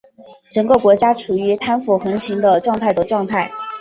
[0.49, 3.51] 整个国家处于贪腐横行的状态的状态。